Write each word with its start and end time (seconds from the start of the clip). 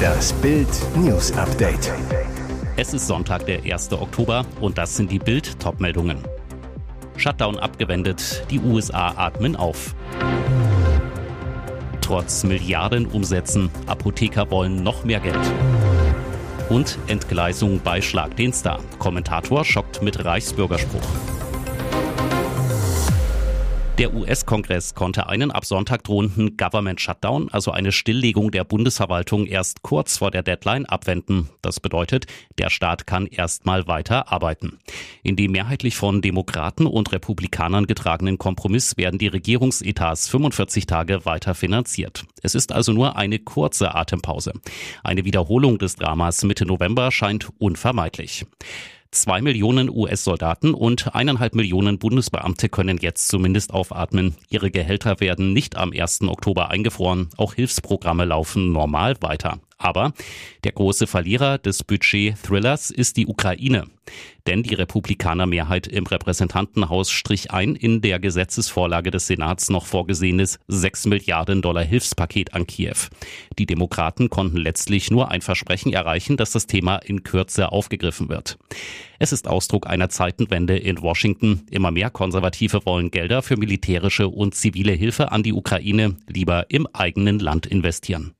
Das 0.00 0.32
Bild 0.34 0.68
News 0.96 1.32
Update. 1.32 1.92
Es 2.76 2.94
ist 2.94 3.06
Sonntag, 3.06 3.46
der 3.46 3.62
1. 3.62 3.92
Oktober 3.92 4.46
und 4.60 4.78
das 4.78 4.96
sind 4.96 5.10
die 5.10 5.18
Bild 5.18 5.60
Topmeldungen. 5.60 6.18
Shutdown 7.16 7.58
abgewendet, 7.58 8.46
die 8.50 8.60
USA 8.60 9.12
atmen 9.16 9.56
auf. 9.56 9.94
Trotz 12.00 12.44
Milliardenumsätzen, 12.44 13.70
Apotheker 13.86 14.50
wollen 14.50 14.82
noch 14.82 15.04
mehr 15.04 15.20
Geld. 15.20 15.36
Und 16.68 16.98
Entgleisung 17.06 17.80
bei 17.84 18.00
Schlag 18.00 18.36
den 18.36 18.52
Star. 18.52 18.80
Kommentator 18.98 19.64
schockt 19.64 20.02
mit 20.02 20.24
Reichsbürgerspruch. 20.24 21.39
Der 24.00 24.14
US-Kongress 24.14 24.94
konnte 24.94 25.28
einen 25.28 25.50
ab 25.50 25.66
Sonntag 25.66 26.04
drohenden 26.04 26.56
Government 26.56 27.02
Shutdown, 27.02 27.50
also 27.50 27.70
eine 27.70 27.92
Stilllegung 27.92 28.50
der 28.50 28.64
Bundesverwaltung, 28.64 29.44
erst 29.44 29.82
kurz 29.82 30.16
vor 30.16 30.30
der 30.30 30.42
Deadline 30.42 30.86
abwenden. 30.86 31.50
Das 31.60 31.80
bedeutet, 31.80 32.24
der 32.56 32.70
Staat 32.70 33.06
kann 33.06 33.26
erstmal 33.26 33.88
weiter 33.88 34.32
arbeiten. 34.32 34.78
In 35.22 35.36
dem 35.36 35.52
mehrheitlich 35.52 35.96
von 35.96 36.22
Demokraten 36.22 36.86
und 36.86 37.12
Republikanern 37.12 37.86
getragenen 37.86 38.38
Kompromiss 38.38 38.96
werden 38.96 39.18
die 39.18 39.28
Regierungsetats 39.28 40.30
45 40.30 40.86
Tage 40.86 41.26
weiter 41.26 41.54
finanziert. 41.54 42.24
Es 42.42 42.54
ist 42.54 42.72
also 42.72 42.94
nur 42.94 43.16
eine 43.16 43.38
kurze 43.38 43.94
Atempause. 43.94 44.54
Eine 45.04 45.26
Wiederholung 45.26 45.76
des 45.76 45.96
Dramas 45.96 46.42
Mitte 46.42 46.64
November 46.64 47.12
scheint 47.12 47.50
unvermeidlich. 47.58 48.46
Zwei 49.12 49.40
Millionen 49.42 49.90
US-Soldaten 49.90 50.72
und 50.72 51.16
eineinhalb 51.16 51.56
Millionen 51.56 51.98
Bundesbeamte 51.98 52.68
können 52.68 52.96
jetzt 52.98 53.26
zumindest 53.26 53.74
aufatmen. 53.74 54.36
Ihre 54.50 54.70
Gehälter 54.70 55.18
werden 55.18 55.52
nicht 55.52 55.76
am 55.76 55.92
1. 55.92 56.22
Oktober 56.22 56.70
eingefroren. 56.70 57.28
Auch 57.36 57.54
Hilfsprogramme 57.54 58.24
laufen 58.24 58.70
normal 58.70 59.16
weiter. 59.20 59.58
Aber 59.80 60.12
der 60.62 60.72
große 60.72 61.06
Verlierer 61.06 61.56
des 61.56 61.82
Budget-Thrillers 61.84 62.90
ist 62.90 63.16
die 63.16 63.26
Ukraine. 63.26 63.86
Denn 64.46 64.62
die 64.62 64.74
Republikanermehrheit 64.74 65.86
im 65.86 66.06
Repräsentantenhaus 66.06 67.10
strich 67.10 67.50
ein 67.50 67.76
in 67.76 68.02
der 68.02 68.18
Gesetzesvorlage 68.18 69.10
des 69.10 69.26
Senats 69.26 69.70
noch 69.70 69.86
vorgesehenes 69.86 70.58
6 70.68 71.06
Milliarden 71.06 71.62
Dollar 71.62 71.82
Hilfspaket 71.84 72.52
an 72.52 72.66
Kiew. 72.66 73.08
Die 73.58 73.64
Demokraten 73.64 74.28
konnten 74.28 74.58
letztlich 74.58 75.10
nur 75.10 75.30
ein 75.30 75.40
Versprechen 75.40 75.94
erreichen, 75.94 76.36
dass 76.36 76.50
das 76.52 76.66
Thema 76.66 76.96
in 76.96 77.22
Kürze 77.22 77.72
aufgegriffen 77.72 78.28
wird. 78.28 78.58
Es 79.18 79.32
ist 79.32 79.48
Ausdruck 79.48 79.86
einer 79.86 80.10
Zeitenwende 80.10 80.76
in 80.76 81.00
Washington. 81.00 81.62
Immer 81.70 81.90
mehr 81.90 82.10
Konservative 82.10 82.84
wollen 82.84 83.10
Gelder 83.10 83.40
für 83.40 83.56
militärische 83.56 84.28
und 84.28 84.54
zivile 84.54 84.92
Hilfe 84.92 85.32
an 85.32 85.42
die 85.42 85.54
Ukraine 85.54 86.16
lieber 86.28 86.66
im 86.68 86.86
eigenen 86.92 87.38
Land 87.38 87.64
investieren. 87.66 88.34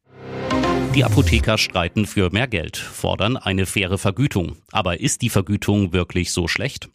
Die 0.92 1.04
Apotheker 1.04 1.56
streiten 1.56 2.04
für 2.04 2.30
mehr 2.30 2.48
Geld, 2.48 2.76
fordern 2.76 3.36
eine 3.36 3.64
faire 3.64 3.96
Vergütung. 3.96 4.56
Aber 4.72 4.98
ist 4.98 5.22
die 5.22 5.30
Vergütung 5.30 5.92
wirklich 5.92 6.32
so 6.32 6.48
schlecht? 6.48 6.88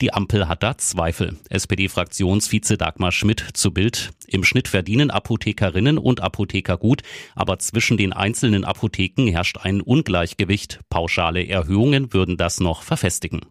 Die 0.00 0.12
Ampel 0.12 0.48
hat 0.48 0.64
da 0.64 0.76
Zweifel. 0.78 1.36
SPD-Fraktionsvize 1.48 2.76
Dagmar 2.76 3.12
Schmidt 3.12 3.44
zu 3.54 3.70
Bild. 3.70 4.10
Im 4.26 4.42
Schnitt 4.42 4.66
verdienen 4.66 5.12
Apothekerinnen 5.12 5.96
und 5.96 6.22
Apotheker 6.22 6.76
gut, 6.76 7.02
aber 7.36 7.60
zwischen 7.60 7.96
den 7.96 8.12
einzelnen 8.12 8.64
Apotheken 8.64 9.28
herrscht 9.30 9.58
ein 9.58 9.80
Ungleichgewicht. 9.80 10.80
Pauschale 10.90 11.46
Erhöhungen 11.46 12.12
würden 12.12 12.36
das 12.36 12.58
noch 12.58 12.82
verfestigen. 12.82 13.42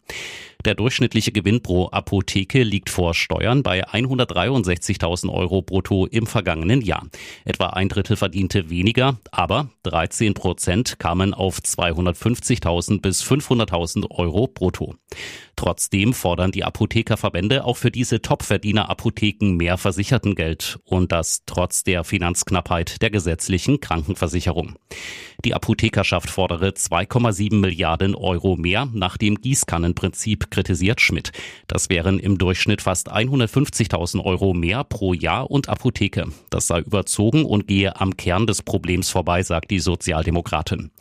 Der 0.66 0.73
durchschnittliche 0.73 1.31
Gewinn 1.31 1.61
pro 1.61 1.89
Apotheke 1.91 2.63
liegt 2.63 2.89
vor 2.89 3.13
Steuern 3.13 3.61
bei 3.61 3.88
163.000 3.88 5.31
Euro 5.31 5.61
brutto 5.61 6.08
im 6.08 6.25
vergangenen 6.25 6.81
Jahr. 6.81 7.05
Etwa 7.44 7.67
ein 7.67 7.88
Drittel 7.88 8.17
verdiente 8.17 8.71
weniger, 8.71 9.19
aber 9.31 9.69
13 9.83 10.33
Prozent 10.33 10.97
kamen 10.97 11.36
auf 11.36 11.59
250.000 11.59 12.99
bis 12.99 13.23
500.000 13.23 14.09
Euro 14.09 14.47
brutto. 14.47 14.95
Trotzdem 15.55 16.13
fordern 16.13 16.52
die 16.52 16.64
Apothekerverbände 16.64 17.64
auch 17.64 17.77
für 17.77 17.92
diese 17.92 18.21
Topverdiener-Apotheken 18.21 19.55
mehr 19.55 19.77
Versichertengeld 19.77 20.80
und 20.83 21.11
das 21.11 21.43
trotz 21.45 21.83
der 21.83 22.03
Finanzknappheit 22.03 23.02
der 23.02 23.09
gesetzlichen 23.09 23.80
Krankenversicherung. 23.80 24.73
Die 25.45 25.53
Apothekerschaft 25.53 26.30
fordere 26.30 26.70
2,7 26.70 27.55
Milliarden 27.55 28.15
Euro 28.15 28.55
mehr 28.55 28.87
nach 28.93 29.17
dem 29.17 29.36
Gießkannenprinzip, 29.39 30.49
kritisiert 30.55 31.02
Schmidt. 31.02 31.33
Das 31.67 31.89
wären 31.89 32.17
im 32.17 32.38
Durchschnitt 32.38 32.82
fast 32.82 33.11
150.000 33.11 34.23
Euro 34.23 34.54
mehr 34.54 34.86
pro 34.86 35.14
Jahr 35.14 35.52
und 35.52 35.67
Apotheke. 35.67 36.27
Das 36.49 36.67
sei 36.67 36.80
überzogen 36.80 37.43
und 37.43 37.67
gehe 37.67 37.99
am 37.99 38.16
Kern 38.16 38.48
des 38.48 38.61
Problems 38.61 39.10
vorbei, 39.10 39.44
sagt 39.44 39.70
die 39.70 39.80
Sozialdemokratin. 39.80 40.92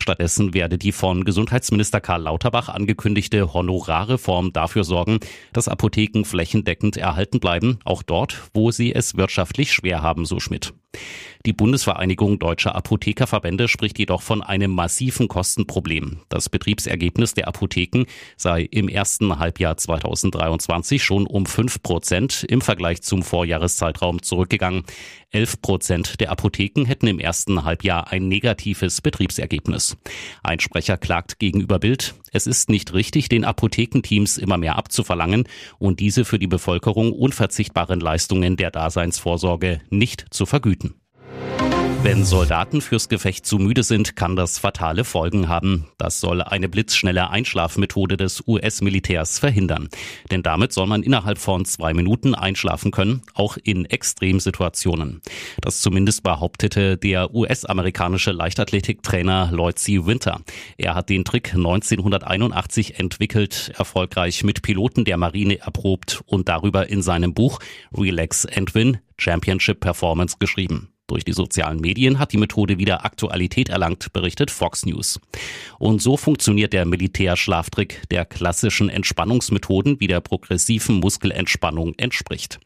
Stattdessen 0.00 0.54
werde 0.54 0.78
die 0.78 0.92
von 0.92 1.24
Gesundheitsminister 1.24 2.00
Karl 2.00 2.22
Lauterbach 2.22 2.70
angekündigte 2.70 3.52
Honorarreform 3.52 4.54
dafür 4.54 4.84
sorgen, 4.84 5.20
dass 5.52 5.68
Apotheken 5.68 6.24
flächendeckend 6.24 6.96
erhalten 6.96 7.38
bleiben, 7.38 7.80
auch 7.84 8.02
dort, 8.02 8.40
wo 8.54 8.70
sie 8.70 8.94
es 8.94 9.16
wirtschaftlich 9.18 9.74
schwer 9.74 10.00
haben, 10.00 10.24
so 10.24 10.40
Schmidt. 10.40 10.72
Die 11.44 11.52
Bundesvereinigung 11.52 12.38
Deutscher 12.38 12.76
Apothekerverbände 12.76 13.66
spricht 13.66 13.98
jedoch 13.98 14.22
von 14.22 14.42
einem 14.42 14.70
massiven 14.70 15.26
Kostenproblem. 15.26 16.20
Das 16.28 16.48
Betriebsergebnis 16.48 17.34
der 17.34 17.48
Apotheken 17.48 18.04
sei 18.36 18.62
im 18.62 18.88
ersten 18.88 19.38
Halbjahr 19.40 19.76
2023 19.76 21.02
schon 21.02 21.26
um 21.26 21.46
fünf 21.46 21.82
Prozent 21.82 22.44
im 22.48 22.60
Vergleich 22.60 23.02
zum 23.02 23.22
Vorjahreszeitraum 23.22 24.22
zurückgegangen. 24.22 24.84
Elf 25.32 25.60
Prozent 25.62 26.20
der 26.20 26.30
Apotheken 26.30 26.84
hätten 26.84 27.06
im 27.06 27.18
ersten 27.18 27.64
Halbjahr 27.64 28.12
ein 28.12 28.28
negatives 28.28 29.00
Betriebsergebnis. 29.00 29.96
Ein 30.42 30.60
Sprecher 30.60 30.98
klagt 30.98 31.38
gegenüber 31.38 31.78
Bild, 31.78 32.14
es 32.32 32.46
ist 32.46 32.68
nicht 32.68 32.92
richtig, 32.92 33.30
den 33.30 33.44
Apothekenteams 33.44 34.36
immer 34.36 34.58
mehr 34.58 34.76
abzuverlangen 34.76 35.48
und 35.78 36.00
diese 36.00 36.26
für 36.26 36.38
die 36.38 36.46
Bevölkerung 36.46 37.12
unverzichtbaren 37.12 38.00
Leistungen 38.00 38.56
der 38.56 38.70
Daseinsvorsorge 38.70 39.80
nicht 39.88 40.26
zu 40.30 40.44
vergüten. 40.44 40.94
Wenn 42.04 42.24
Soldaten 42.24 42.80
fürs 42.80 43.08
Gefecht 43.08 43.46
zu 43.46 43.58
müde 43.58 43.84
sind, 43.84 44.16
kann 44.16 44.34
das 44.34 44.58
fatale 44.58 45.04
Folgen 45.04 45.48
haben. 45.48 45.86
Das 45.98 46.18
soll 46.18 46.42
eine 46.42 46.68
blitzschnelle 46.68 47.30
Einschlafmethode 47.30 48.16
des 48.16 48.42
US-Militärs 48.44 49.38
verhindern. 49.38 49.88
Denn 50.32 50.42
damit 50.42 50.72
soll 50.72 50.88
man 50.88 51.04
innerhalb 51.04 51.38
von 51.38 51.64
zwei 51.64 51.94
Minuten 51.94 52.34
einschlafen 52.34 52.90
können, 52.90 53.22
auch 53.34 53.56
in 53.62 53.84
Extremsituationen. 53.84 55.22
Das 55.60 55.80
zumindest 55.80 56.24
behauptete 56.24 56.96
der 56.96 57.32
US-amerikanische 57.32 58.32
Leichtathletiktrainer 58.32 59.50
Lloyd 59.52 59.78
C. 59.78 60.04
Winter. 60.04 60.40
Er 60.78 60.96
hat 60.96 61.08
den 61.08 61.24
Trick 61.24 61.54
1981 61.54 62.98
entwickelt, 62.98 63.72
erfolgreich 63.78 64.42
mit 64.42 64.62
Piloten 64.62 65.04
der 65.04 65.18
Marine 65.18 65.60
erprobt 65.60 66.20
und 66.26 66.48
darüber 66.48 66.90
in 66.90 67.00
seinem 67.00 67.32
Buch 67.32 67.60
Relax 67.96 68.44
and 68.44 68.74
Win 68.74 68.98
Championship 69.18 69.78
Performance 69.78 70.38
geschrieben. 70.40 70.88
Durch 71.12 71.24
die 71.26 71.34
sozialen 71.34 71.78
Medien 71.78 72.18
hat 72.18 72.32
die 72.32 72.38
Methode 72.38 72.78
wieder 72.78 73.04
Aktualität 73.04 73.68
erlangt, 73.68 74.14
berichtet 74.14 74.50
Fox 74.50 74.86
News. 74.86 75.20
Und 75.78 76.00
so 76.00 76.16
funktioniert 76.16 76.72
der 76.72 76.86
Militärschlaftrick 76.86 78.00
der 78.10 78.24
klassischen 78.24 78.88
Entspannungsmethoden 78.88 80.00
wie 80.00 80.06
der 80.06 80.22
progressiven 80.22 81.00
Muskelentspannung 81.00 81.92
entspricht. 81.98 82.60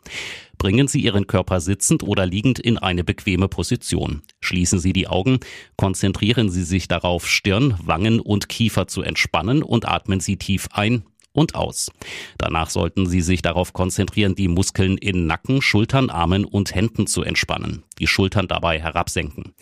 Bringen 0.58 0.86
Sie 0.86 1.00
Ihren 1.00 1.26
Körper 1.26 1.60
sitzend 1.60 2.04
oder 2.04 2.24
liegend 2.24 2.60
in 2.60 2.78
eine 2.78 3.02
bequeme 3.02 3.48
Position. 3.48 4.22
Schließen 4.40 4.78
Sie 4.78 4.92
die 4.92 5.08
Augen, 5.08 5.40
konzentrieren 5.76 6.48
Sie 6.48 6.62
sich 6.62 6.86
darauf, 6.86 7.26
Stirn, 7.26 7.76
Wangen 7.82 8.20
und 8.20 8.48
Kiefer 8.48 8.86
zu 8.86 9.02
entspannen 9.02 9.64
und 9.64 9.88
atmen 9.88 10.20
Sie 10.20 10.36
tief 10.36 10.68
ein 10.70 11.02
und 11.36 11.54
aus. 11.54 11.90
Danach 12.38 12.70
sollten 12.70 13.06
Sie 13.06 13.20
sich 13.20 13.42
darauf 13.42 13.72
konzentrieren, 13.72 14.34
die 14.34 14.48
Muskeln 14.48 14.96
in 14.98 15.26
Nacken, 15.26 15.62
Schultern, 15.62 16.10
Armen 16.10 16.44
und 16.44 16.74
Händen 16.74 17.06
zu 17.06 17.22
entspannen. 17.22 17.84
Die 17.98 18.06
Schultern 18.06 18.48
dabei 18.48 18.80
herabsenken. 18.80 19.52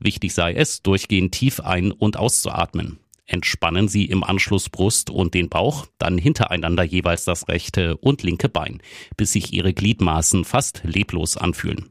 Wichtig 0.00 0.34
sei 0.34 0.54
es, 0.54 0.82
durchgehend 0.82 1.32
tief 1.32 1.60
ein- 1.60 1.92
und 1.92 2.16
auszuatmen. 2.16 2.98
Entspannen 3.30 3.88
Sie 3.88 4.06
im 4.06 4.24
Anschluss 4.24 4.70
Brust 4.70 5.10
und 5.10 5.34
den 5.34 5.50
Bauch, 5.50 5.86
dann 5.98 6.16
hintereinander 6.16 6.82
jeweils 6.82 7.26
das 7.26 7.46
rechte 7.46 7.98
und 7.98 8.22
linke 8.22 8.48
Bein, 8.48 8.80
bis 9.18 9.32
sich 9.32 9.52
Ihre 9.52 9.74
Gliedmaßen 9.74 10.46
fast 10.46 10.80
leblos 10.82 11.36
anfühlen. 11.36 11.90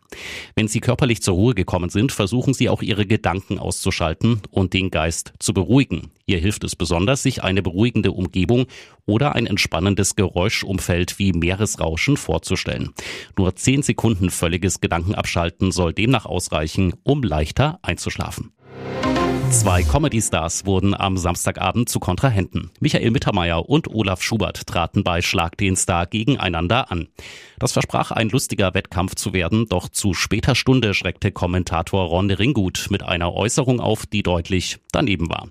Wenn 0.56 0.68
Sie 0.68 0.80
körperlich 0.80 1.22
zur 1.22 1.36
Ruhe 1.36 1.54
gekommen 1.54 1.92
sind, 1.92 2.12
versuchen 2.12 2.56
Sie 2.56 2.70
auch 2.70 2.82
Ihre 2.82 3.06
Gedanken 3.06 3.60
auszuschalten 3.60 4.42
und 4.50 4.74
den 4.74 4.90
Geist 4.90 5.34
zu 5.38 5.54
beruhigen. 5.54 6.10
Hier 6.26 6.40
hilft 6.40 6.64
es 6.64 6.76
besonders, 6.76 7.22
sich 7.22 7.44
eine 7.44 7.62
beruhigende 7.62 8.14
Umgebung 8.14 8.66
oder 9.06 9.36
ein 9.36 9.46
entspannendes 9.46 10.16
Geräuschumfeld 10.16 11.20
wie 11.20 11.34
Meeresrauschen 11.34 12.18
vorzustellen. 12.18 12.94
Nur 13.38 13.56
zehn 13.56 13.84
Sekunden 13.84 14.32
völliges 14.32 14.82
Gedankenabschalten 14.82 15.72
soll 15.72 15.94
demnach 15.94 16.26
ausreichen, 16.26 16.96
um 17.04 17.22
leichter 17.22 17.78
einzuschlafen. 17.84 18.52
Zwei 19.50 19.82
Comedy-Stars 19.82 20.66
wurden 20.66 20.94
am 20.94 21.18
Samstagabend 21.18 21.88
zu 21.88 22.00
Kontrahenten. 22.00 22.70
Michael 22.80 23.12
Mittermeier 23.12 23.70
und 23.70 23.88
Olaf 23.88 24.22
Schubert 24.22 24.68
traten 24.68 25.04
bei 25.04 25.22
Schlag 25.22 25.58
den 25.58 25.76
Star 25.76 26.06
gegeneinander 26.06 26.92
an. 26.92 27.08
Das 27.60 27.74
versprach 27.74 28.12
ein 28.12 28.30
lustiger 28.30 28.76
Wettkampf 28.76 29.16
zu 29.16 29.34
werden, 29.34 29.66
doch 29.68 29.90
zu 29.90 30.14
später 30.14 30.54
Stunde 30.54 30.94
schreckte 30.94 31.32
Kommentator 31.32 32.06
Ron 32.06 32.30
Ringgut 32.30 32.88
mit 32.92 33.02
einer 33.02 33.34
Äußerung 33.34 33.80
auf, 33.80 34.06
die 34.06 34.22
deutlich 34.22 34.78
daneben 34.92 35.30
war. 35.30 35.50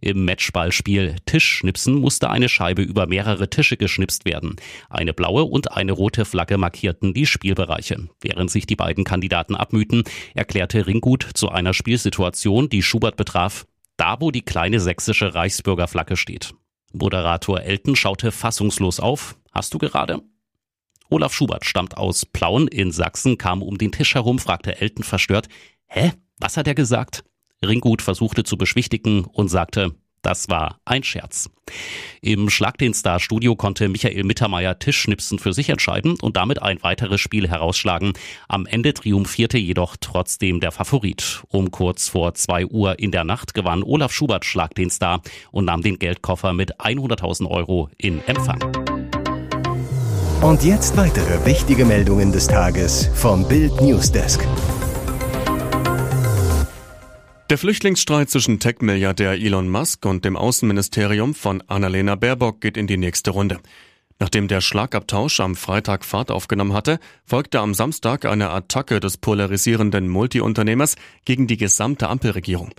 Im 0.00 0.24
Matchballspiel 0.24 1.16
Tischschnipsen 1.26 1.96
musste 1.96 2.30
eine 2.30 2.48
Scheibe 2.48 2.80
über 2.80 3.06
mehrere 3.06 3.50
Tische 3.50 3.76
geschnipst 3.76 4.24
werden. 4.24 4.56
Eine 4.88 5.12
blaue 5.12 5.44
und 5.44 5.72
eine 5.72 5.92
rote 5.92 6.24
Flagge 6.24 6.56
markierten 6.56 7.12
die 7.12 7.26
Spielbereiche. 7.26 8.08
Während 8.22 8.50
sich 8.50 8.64
die 8.64 8.76
beiden 8.76 9.04
Kandidaten 9.04 9.54
abmühten, 9.54 10.04
erklärte 10.34 10.86
Ringgut 10.86 11.22
zu 11.34 11.50
einer 11.50 11.74
Spielsituation, 11.74 12.70
die 12.70 12.82
Schubert 12.82 13.16
betraf, 13.16 13.66
da 13.98 14.20
wo 14.20 14.30
die 14.30 14.42
kleine 14.42 14.80
sächsische 14.80 15.34
Reichsbürgerflagge 15.34 16.16
steht. 16.16 16.54
Moderator 16.94 17.60
Elton 17.60 17.94
schaute 17.94 18.32
fassungslos 18.32 19.00
auf. 19.00 19.36
Hast 19.52 19.74
du 19.74 19.78
gerade? 19.78 20.22
Olaf 21.12 21.34
Schubert 21.34 21.66
stammt 21.66 21.98
aus 21.98 22.24
Plauen 22.24 22.68
in 22.68 22.90
Sachsen, 22.90 23.36
kam 23.36 23.60
um 23.60 23.76
den 23.76 23.92
Tisch 23.92 24.14
herum, 24.14 24.38
fragte 24.38 24.80
Elton 24.80 25.04
verstört, 25.04 25.48
Hä? 25.86 26.12
Was 26.40 26.56
hat 26.56 26.66
er 26.66 26.74
gesagt? 26.74 27.22
Ringgut 27.62 28.00
versuchte 28.00 28.44
zu 28.44 28.56
beschwichtigen 28.56 29.26
und 29.26 29.48
sagte, 29.48 29.94
das 30.22 30.48
war 30.48 30.80
ein 30.86 31.02
Scherz. 31.02 31.50
Im 32.22 32.48
Schlag 32.48 32.78
den 32.78 32.94
Star 32.94 33.20
Studio 33.20 33.56
konnte 33.56 33.88
Michael 33.90 34.24
Mittermeier 34.24 34.78
Tischschnipsen 34.78 35.38
für 35.38 35.52
sich 35.52 35.68
entscheiden 35.68 36.16
und 36.20 36.36
damit 36.38 36.62
ein 36.62 36.82
weiteres 36.82 37.20
Spiel 37.20 37.46
herausschlagen. 37.46 38.14
Am 38.48 38.64
Ende 38.64 38.94
triumphierte 38.94 39.58
jedoch 39.58 39.96
trotzdem 40.00 40.60
der 40.60 40.72
Favorit. 40.72 41.42
Um 41.48 41.70
kurz 41.70 42.08
vor 42.08 42.32
zwei 42.34 42.64
Uhr 42.64 42.98
in 42.98 43.10
der 43.10 43.24
Nacht 43.24 43.52
gewann 43.52 43.82
Olaf 43.82 44.12
Schubert 44.12 44.46
Schlag 44.46 44.74
den 44.76 44.88
Star 44.88 45.20
und 45.50 45.66
nahm 45.66 45.82
den 45.82 45.98
Geldkoffer 45.98 46.54
mit 46.54 46.80
100.000 46.80 47.50
Euro 47.50 47.90
in 47.98 48.22
Empfang. 48.26 49.11
Und 50.42 50.64
jetzt 50.64 50.96
weitere 50.96 51.46
wichtige 51.46 51.84
Meldungen 51.84 52.32
des 52.32 52.48
Tages 52.48 53.08
vom 53.14 53.46
Bild 53.46 53.80
Newsdesk. 53.80 54.44
Der 57.48 57.58
Flüchtlingsstreit 57.58 58.28
zwischen 58.28 58.58
Tech-Milliardär 58.58 59.34
Elon 59.34 59.70
Musk 59.70 60.04
und 60.04 60.24
dem 60.24 60.36
Außenministerium 60.36 61.36
von 61.36 61.62
Annalena 61.68 62.16
Baerbock 62.16 62.60
geht 62.60 62.76
in 62.76 62.88
die 62.88 62.96
nächste 62.96 63.30
Runde. 63.30 63.60
Nachdem 64.18 64.48
der 64.48 64.60
Schlagabtausch 64.60 65.38
am 65.38 65.54
Freitag 65.54 66.04
Fahrt 66.04 66.32
aufgenommen 66.32 66.72
hatte, 66.72 66.98
folgte 67.24 67.60
am 67.60 67.72
Samstag 67.72 68.24
eine 68.24 68.50
Attacke 68.50 68.98
des 68.98 69.18
polarisierenden 69.18 70.08
Multiunternehmers 70.08 70.96
gegen 71.24 71.46
die 71.46 71.56
gesamte 71.56 72.08
Ampelregierung. 72.08 72.72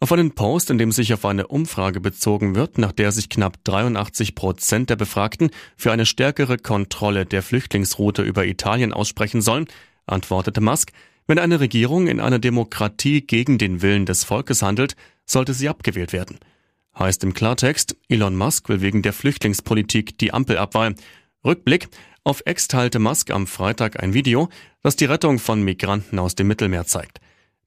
Auf 0.00 0.10
einen 0.10 0.34
Post, 0.34 0.70
in 0.70 0.78
dem 0.78 0.90
sich 0.90 1.14
auf 1.14 1.24
eine 1.24 1.46
Umfrage 1.46 2.00
bezogen 2.00 2.54
wird, 2.56 2.76
nach 2.78 2.92
der 2.92 3.12
sich 3.12 3.28
knapp 3.28 3.62
83 3.64 4.34
Prozent 4.34 4.90
der 4.90 4.96
Befragten 4.96 5.50
für 5.76 5.92
eine 5.92 6.06
stärkere 6.06 6.58
Kontrolle 6.58 7.24
der 7.24 7.42
Flüchtlingsroute 7.42 8.22
über 8.22 8.44
Italien 8.44 8.92
aussprechen 8.92 9.42
sollen, 9.42 9.66
antwortete 10.06 10.60
Musk, 10.60 10.90
wenn 11.26 11.38
eine 11.38 11.60
Regierung 11.60 12.08
in 12.08 12.20
einer 12.20 12.40
Demokratie 12.40 13.20
gegen 13.20 13.58
den 13.58 13.80
Willen 13.80 14.06
des 14.06 14.24
Volkes 14.24 14.62
handelt, 14.62 14.96
sollte 15.24 15.54
sie 15.54 15.68
abgewählt 15.68 16.12
werden. 16.12 16.38
Heißt 16.98 17.24
im 17.24 17.32
Klartext, 17.32 17.96
Elon 18.08 18.36
Musk 18.36 18.68
will 18.68 18.80
wegen 18.80 19.02
der 19.02 19.12
Flüchtlingspolitik 19.12 20.18
die 20.18 20.34
Ampel 20.34 20.58
abweihen. 20.58 20.96
Rückblick, 21.44 21.88
auf 22.24 22.42
Ex 22.44 22.68
teilte 22.68 22.98
Musk 22.98 23.30
am 23.30 23.46
Freitag 23.46 24.02
ein 24.02 24.14
Video, 24.14 24.48
das 24.82 24.96
die 24.96 25.06
Rettung 25.06 25.38
von 25.38 25.62
Migranten 25.62 26.18
aus 26.18 26.34
dem 26.34 26.48
Mittelmeer 26.48 26.86
zeigt. 26.86 27.20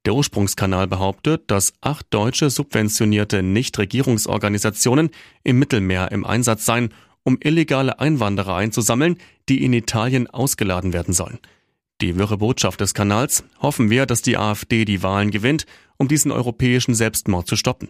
Der 0.06 0.14
Ursprungskanal 0.14 0.88
behauptet, 0.88 1.44
dass 1.48 1.74
acht 1.82 2.06
deutsche 2.12 2.52
subventionierte 2.52 3.42
Nichtregierungsorganisationen 3.42 5.10
im 5.44 5.58
Mittelmeer 5.58 6.12
im 6.12 6.26
Einsatz 6.26 6.66
seien, 6.66 6.94
um 7.24 7.40
illegale 7.42 8.00
Einwanderer 8.00 8.56
einzusammeln, 8.56 9.18
die 9.50 9.64
in 9.64 9.74
Italien 9.74 10.28
ausgeladen 10.28 10.94
werden 10.94 11.14
sollen. 11.14 11.40
Die 12.02 12.18
wirre 12.18 12.38
Botschaft 12.38 12.82
des 12.82 12.94
Kanals 12.94 13.44
hoffen 13.60 13.90
wir, 13.90 14.06
dass 14.06 14.22
die 14.22 14.38
AfD 14.38 14.86
die 14.86 15.02
Wahlen 15.02 15.32
gewinnt, 15.32 15.66
um 15.98 16.08
diesen 16.08 16.32
europäischen 16.32 16.94
Selbstmord 16.94 17.48
zu 17.48 17.56
stoppen. 17.56 17.90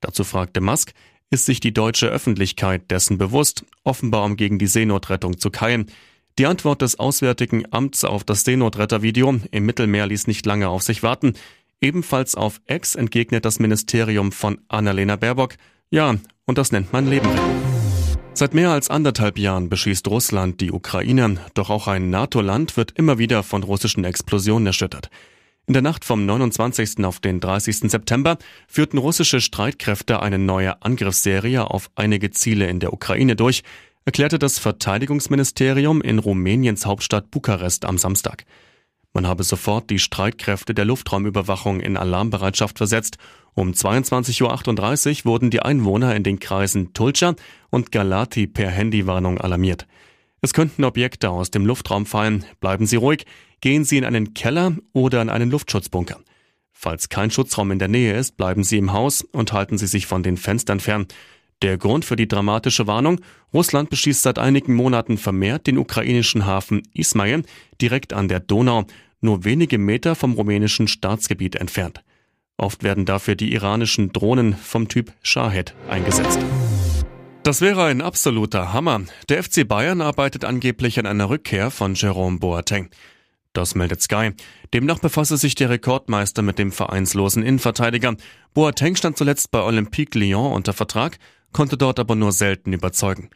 Dazu 0.00 0.24
fragte 0.24 0.60
Musk, 0.60 0.92
ist 1.30 1.46
sich 1.46 1.60
die 1.60 1.72
deutsche 1.72 2.08
Öffentlichkeit 2.08 2.90
dessen 2.90 3.18
bewusst, 3.18 3.64
offenbar 3.82 4.24
um 4.24 4.36
gegen 4.36 4.58
die 4.58 4.66
Seenotrettung 4.66 5.38
zu 5.38 5.50
keilen. 5.50 5.86
Die 6.38 6.44
Antwort 6.44 6.82
des 6.82 6.98
Auswärtigen 6.98 7.64
Amts 7.70 8.04
auf 8.04 8.22
das 8.22 8.42
Seenotrettervideo 8.42 9.40
im 9.50 9.64
Mittelmeer 9.64 10.06
ließ 10.06 10.26
nicht 10.26 10.44
lange 10.44 10.68
auf 10.68 10.82
sich 10.82 11.02
warten. 11.02 11.32
Ebenfalls 11.80 12.34
auf 12.34 12.60
Ex 12.66 12.94
entgegnet 12.94 13.46
das 13.46 13.58
Ministerium 13.58 14.32
von 14.32 14.58
Annalena 14.68 15.16
Baerbock, 15.16 15.54
ja, 15.88 16.16
und 16.44 16.58
das 16.58 16.72
nennt 16.72 16.92
man 16.92 17.08
Leben. 17.08 17.28
Seit 18.34 18.52
mehr 18.52 18.70
als 18.70 18.90
anderthalb 18.90 19.38
Jahren 19.38 19.70
beschießt 19.70 20.08
Russland 20.08 20.60
die 20.60 20.72
Ukraine, 20.72 21.38
doch 21.54 21.70
auch 21.70 21.88
ein 21.88 22.10
NATO-Land 22.10 22.76
wird 22.76 22.90
immer 22.98 23.16
wieder 23.16 23.42
von 23.42 23.62
russischen 23.62 24.04
Explosionen 24.04 24.66
erschüttert. 24.66 25.08
In 25.66 25.72
der 25.72 25.82
Nacht 25.82 26.04
vom 26.04 26.26
29. 26.26 27.02
auf 27.04 27.18
den 27.18 27.40
30. 27.40 27.90
September 27.90 28.36
führten 28.68 28.98
russische 28.98 29.40
Streitkräfte 29.40 30.20
eine 30.20 30.38
neue 30.38 30.82
Angriffsserie 30.82 31.68
auf 31.68 31.90
einige 31.94 32.30
Ziele 32.30 32.68
in 32.68 32.78
der 32.78 32.92
Ukraine 32.92 33.36
durch, 33.36 33.64
erklärte 34.06 34.38
das 34.38 34.60
Verteidigungsministerium 34.60 36.00
in 36.00 36.20
Rumäniens 36.20 36.86
Hauptstadt 36.86 37.32
Bukarest 37.32 37.84
am 37.84 37.98
Samstag. 37.98 38.44
Man 39.12 39.26
habe 39.26 39.42
sofort 39.42 39.90
die 39.90 39.98
Streitkräfte 39.98 40.74
der 40.74 40.84
Luftraumüberwachung 40.84 41.80
in 41.80 41.96
Alarmbereitschaft 41.96 42.78
versetzt. 42.78 43.18
Um 43.54 43.72
22.38 43.72 45.18
Uhr 45.18 45.24
wurden 45.24 45.50
die 45.50 45.60
Einwohner 45.60 46.14
in 46.14 46.22
den 46.22 46.38
Kreisen 46.38 46.92
Tulcha 46.94 47.34
und 47.70 47.90
Galati 47.90 48.46
per 48.46 48.70
Handywarnung 48.70 49.40
alarmiert. 49.40 49.88
Es 50.40 50.54
könnten 50.54 50.84
Objekte 50.84 51.30
aus 51.30 51.50
dem 51.50 51.66
Luftraum 51.66 52.06
fallen. 52.06 52.44
Bleiben 52.60 52.86
Sie 52.86 52.96
ruhig. 52.96 53.26
Gehen 53.60 53.84
Sie 53.84 53.96
in 53.98 54.04
einen 54.04 54.34
Keller 54.34 54.76
oder 54.92 55.20
in 55.20 55.30
einen 55.30 55.50
Luftschutzbunker. 55.50 56.20
Falls 56.72 57.08
kein 57.08 57.30
Schutzraum 57.32 57.72
in 57.72 57.80
der 57.80 57.88
Nähe 57.88 58.16
ist, 58.16 58.36
bleiben 58.36 58.62
Sie 58.62 58.76
im 58.76 58.92
Haus 58.92 59.22
und 59.22 59.52
halten 59.52 59.78
Sie 59.78 59.86
sich 59.88 60.06
von 60.06 60.22
den 60.22 60.36
Fenstern 60.36 60.78
fern. 60.78 61.08
Der 61.62 61.78
Grund 61.78 62.04
für 62.04 62.16
die 62.16 62.28
dramatische 62.28 62.86
Warnung? 62.86 63.20
Russland 63.54 63.88
beschießt 63.88 64.22
seit 64.22 64.38
einigen 64.38 64.74
Monaten 64.74 65.16
vermehrt 65.16 65.66
den 65.66 65.78
ukrainischen 65.78 66.44
Hafen 66.44 66.82
Ismail 66.92 67.44
direkt 67.80 68.12
an 68.12 68.28
der 68.28 68.40
Donau 68.40 68.84
nur 69.22 69.44
wenige 69.44 69.78
Meter 69.78 70.14
vom 70.14 70.34
rumänischen 70.34 70.86
Staatsgebiet 70.86 71.56
entfernt. 71.56 72.02
Oft 72.58 72.82
werden 72.82 73.06
dafür 73.06 73.36
die 73.36 73.52
iranischen 73.52 74.12
Drohnen 74.12 74.54
vom 74.54 74.88
Typ 74.88 75.12
Shahed 75.22 75.74
eingesetzt. 75.88 76.38
Das 77.42 77.60
wäre 77.60 77.84
ein 77.84 78.02
absoluter 78.02 78.72
Hammer. 78.72 79.02
Der 79.28 79.42
FC 79.42 79.66
Bayern 79.66 80.00
arbeitet 80.00 80.44
angeblich 80.44 80.98
an 80.98 81.06
einer 81.06 81.30
Rückkehr 81.30 81.70
von 81.70 81.94
Jerome 81.94 82.38
Boateng. 82.38 82.90
Das 83.52 83.74
meldet 83.74 84.02
Sky. 84.02 84.32
Demnach 84.74 84.98
befasse 84.98 85.38
sich 85.38 85.54
der 85.54 85.70
Rekordmeister 85.70 86.42
mit 86.42 86.58
dem 86.58 86.72
vereinslosen 86.72 87.42
Innenverteidiger. 87.42 88.16
Boateng 88.52 88.96
stand 88.96 89.16
zuletzt 89.16 89.50
bei 89.50 89.62
Olympique 89.62 90.18
Lyon 90.18 90.52
unter 90.52 90.74
Vertrag, 90.74 91.18
konnte 91.52 91.76
dort 91.76 91.98
aber 91.98 92.14
nur 92.14 92.32
selten 92.32 92.72
überzeugen. 92.72 93.30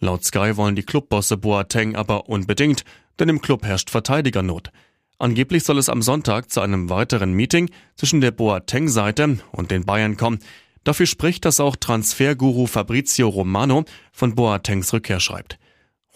Laut 0.00 0.24
Sky 0.24 0.56
wollen 0.56 0.76
die 0.76 0.82
Clubbosse 0.82 1.36
Boateng 1.36 1.94
aber 1.94 2.28
unbedingt, 2.28 2.84
denn 3.18 3.28
im 3.28 3.42
Club 3.42 3.64
herrscht 3.64 3.90
Verteidigernot. 3.90 4.70
Angeblich 5.18 5.64
soll 5.64 5.76
es 5.76 5.90
am 5.90 6.00
Sonntag 6.00 6.50
zu 6.50 6.62
einem 6.62 6.88
weiteren 6.88 7.34
Meeting 7.34 7.70
zwischen 7.94 8.22
der 8.22 8.30
Boateng-Seite 8.30 9.38
und 9.52 9.70
den 9.70 9.84
Bayern 9.84 10.16
kommen. 10.16 10.38
Dafür 10.82 11.04
spricht, 11.04 11.44
dass 11.44 11.60
auch 11.60 11.76
Transferguru 11.76 12.66
Fabrizio 12.66 13.28
Romano 13.28 13.84
von 14.12 14.34
Boatengs 14.34 14.94
Rückkehr 14.94 15.20
schreibt. 15.20 15.58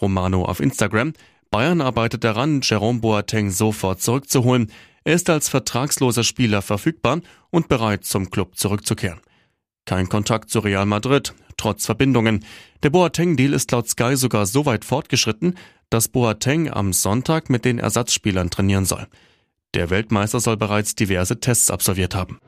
Romano 0.01 0.43
auf 0.43 0.59
Instagram. 0.59 1.13
Bayern 1.51 1.81
arbeitet 1.81 2.23
daran, 2.23 2.61
Jerome 2.63 2.99
Boateng 2.99 3.51
sofort 3.51 4.01
zurückzuholen. 4.01 4.71
Er 5.03 5.13
ist 5.13 5.29
als 5.29 5.49
vertragsloser 5.49 6.23
Spieler 6.23 6.63
verfügbar 6.63 7.21
und 7.51 7.67
bereit, 7.67 8.05
zum 8.05 8.31
Club 8.31 8.57
zurückzukehren. 8.57 9.21
Kein 9.85 10.09
Kontakt 10.09 10.49
zu 10.49 10.59
Real 10.59 10.85
Madrid, 10.85 11.33
trotz 11.57 11.85
Verbindungen. 11.85 12.43
Der 12.83 12.89
Boateng-Deal 12.89 13.53
ist 13.53 13.71
laut 13.71 13.87
Sky 13.87 14.15
sogar 14.15 14.45
so 14.45 14.65
weit 14.65 14.83
fortgeschritten, 14.83 15.55
dass 15.89 16.07
Boateng 16.07 16.69
am 16.71 16.91
Sonntag 16.91 17.49
mit 17.49 17.65
den 17.65 17.77
Ersatzspielern 17.77 18.49
trainieren 18.49 18.85
soll. 18.85 19.07
Der 19.75 19.89
Weltmeister 19.89 20.39
soll 20.39 20.57
bereits 20.57 20.95
diverse 20.95 21.39
Tests 21.39 21.69
absolviert 21.69 22.15
haben. 22.15 22.39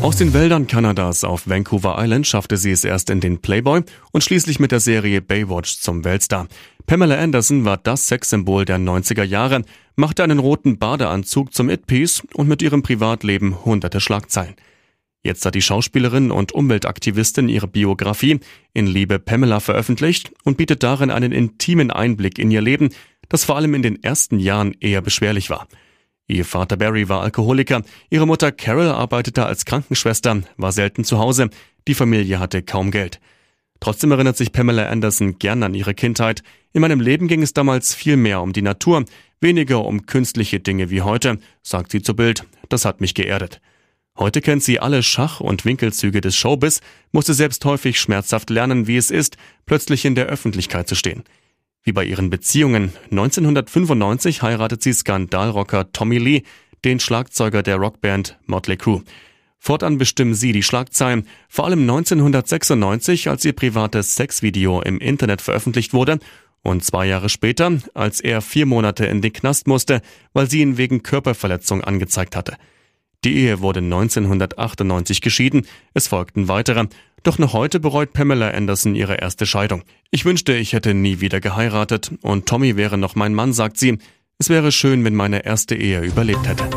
Aus 0.00 0.16
den 0.16 0.32
Wäldern 0.32 0.68
Kanadas 0.68 1.24
auf 1.24 1.48
Vancouver 1.48 1.96
Island 1.98 2.26
schaffte 2.26 2.56
sie 2.56 2.70
es 2.70 2.84
erst 2.84 3.10
in 3.10 3.20
den 3.20 3.40
Playboy 3.40 3.82
und 4.12 4.22
schließlich 4.22 4.60
mit 4.60 4.70
der 4.70 4.80
Serie 4.80 5.20
Baywatch 5.20 5.80
zum 5.80 6.04
Weltstar. 6.04 6.46
Pamela 6.86 7.18
Anderson 7.18 7.64
war 7.64 7.76
das 7.76 8.06
Sexsymbol 8.06 8.64
der 8.64 8.78
90er 8.78 9.24
Jahre, 9.24 9.62
machte 9.96 10.22
einen 10.22 10.38
roten 10.38 10.78
Badeanzug 10.78 11.52
zum 11.52 11.68
It-Piece 11.68 12.22
und 12.34 12.48
mit 12.48 12.62
ihrem 12.62 12.82
Privatleben 12.82 13.64
hunderte 13.64 14.00
Schlagzeilen. 14.00 14.54
Jetzt 15.22 15.44
hat 15.44 15.54
die 15.54 15.62
Schauspielerin 15.62 16.30
und 16.30 16.52
Umweltaktivistin 16.52 17.48
ihre 17.48 17.66
Biografie 17.66 18.40
in 18.72 18.86
Liebe 18.86 19.18
Pamela 19.18 19.60
veröffentlicht 19.60 20.32
und 20.44 20.56
bietet 20.56 20.82
darin 20.82 21.10
einen 21.10 21.32
intimen 21.32 21.90
Einblick 21.90 22.38
in 22.38 22.50
ihr 22.50 22.60
Leben, 22.60 22.90
das 23.28 23.44
vor 23.44 23.56
allem 23.56 23.74
in 23.74 23.82
den 23.82 24.02
ersten 24.02 24.38
Jahren 24.38 24.74
eher 24.80 25.02
beschwerlich 25.02 25.50
war. 25.50 25.66
Ihr 26.28 26.44
Vater 26.44 26.76
Barry 26.76 27.08
war 27.08 27.22
Alkoholiker, 27.22 27.82
ihre 28.10 28.26
Mutter 28.26 28.52
Carol 28.52 28.88
arbeitete 28.88 29.46
als 29.46 29.64
Krankenschwester, 29.64 30.42
war 30.56 30.72
selten 30.72 31.04
zu 31.04 31.18
Hause, 31.18 31.50
die 31.88 31.94
Familie 31.94 32.38
hatte 32.38 32.62
kaum 32.62 32.90
Geld. 32.90 33.18
Trotzdem 33.80 34.10
erinnert 34.10 34.36
sich 34.36 34.52
Pamela 34.52 34.88
Anderson 34.88 35.38
gern 35.38 35.62
an 35.62 35.74
ihre 35.74 35.94
Kindheit. 35.94 36.42
In 36.72 36.80
meinem 36.80 37.00
Leben 37.00 37.28
ging 37.28 37.42
es 37.42 37.54
damals 37.54 37.94
viel 37.94 38.16
mehr 38.16 38.42
um 38.42 38.52
die 38.52 38.62
Natur, 38.62 39.04
weniger 39.40 39.84
um 39.84 40.06
künstliche 40.06 40.60
Dinge 40.60 40.90
wie 40.90 41.02
heute, 41.02 41.38
sagt 41.62 41.92
sie 41.92 42.02
zu 42.02 42.14
Bild. 42.14 42.44
Das 42.68 42.84
hat 42.84 43.00
mich 43.00 43.14
geerdet. 43.14 43.60
Heute 44.18 44.40
kennt 44.40 44.64
sie 44.64 44.80
alle 44.80 45.04
Schach- 45.04 45.40
und 45.40 45.64
Winkelzüge 45.64 46.20
des 46.20 46.34
Showbiz, 46.34 46.80
musste 47.12 47.34
selbst 47.34 47.64
häufig 47.64 48.00
schmerzhaft 48.00 48.50
lernen, 48.50 48.88
wie 48.88 48.96
es 48.96 49.12
ist, 49.12 49.36
plötzlich 49.64 50.04
in 50.04 50.16
der 50.16 50.26
Öffentlichkeit 50.26 50.88
zu 50.88 50.96
stehen. 50.96 51.22
Wie 51.84 51.92
bei 51.92 52.04
ihren 52.04 52.28
Beziehungen. 52.28 52.92
1995 53.12 54.42
heiratet 54.42 54.82
sie 54.82 54.92
Skandalrocker 54.92 55.92
Tommy 55.92 56.18
Lee, 56.18 56.42
den 56.84 56.98
Schlagzeuger 56.98 57.62
der 57.62 57.76
Rockband 57.76 58.36
Motley 58.46 58.76
Crue. 58.76 59.04
Fortan 59.60 59.98
bestimmen 59.98 60.34
sie 60.34 60.50
die 60.50 60.64
Schlagzeilen, 60.64 61.28
vor 61.48 61.66
allem 61.66 61.82
1996, 61.82 63.28
als 63.28 63.44
ihr 63.44 63.52
privates 63.52 64.16
Sexvideo 64.16 64.82
im 64.82 64.98
Internet 64.98 65.42
veröffentlicht 65.42 65.92
wurde 65.94 66.18
und 66.62 66.84
zwei 66.84 67.06
Jahre 67.06 67.28
später, 67.28 67.78
als 67.94 68.20
er 68.20 68.40
vier 68.40 68.66
Monate 68.66 69.06
in 69.06 69.22
den 69.22 69.32
Knast 69.32 69.68
musste, 69.68 70.02
weil 70.32 70.50
sie 70.50 70.60
ihn 70.60 70.76
wegen 70.76 71.04
Körperverletzung 71.04 71.84
angezeigt 71.84 72.34
hatte. 72.34 72.56
Die 73.24 73.36
Ehe 73.36 73.60
wurde 73.60 73.80
1998 73.80 75.20
geschieden, 75.20 75.66
es 75.92 76.06
folgten 76.06 76.46
weitere, 76.46 76.86
doch 77.24 77.38
noch 77.38 77.52
heute 77.52 77.80
bereut 77.80 78.12
Pamela 78.12 78.50
Anderson 78.50 78.94
ihre 78.94 79.16
erste 79.16 79.44
Scheidung. 79.44 79.82
Ich 80.10 80.24
wünschte, 80.24 80.54
ich 80.54 80.72
hätte 80.72 80.94
nie 80.94 81.20
wieder 81.20 81.40
geheiratet 81.40 82.12
und 82.22 82.46
Tommy 82.46 82.76
wäre 82.76 82.96
noch 82.96 83.16
mein 83.16 83.34
Mann, 83.34 83.52
sagt 83.52 83.76
sie. 83.76 83.98
Es 84.38 84.50
wäre 84.50 84.70
schön, 84.70 85.04
wenn 85.04 85.16
meine 85.16 85.44
erste 85.44 85.74
Ehe 85.74 86.00
überlebt 86.02 86.46
hätte. 86.46 86.68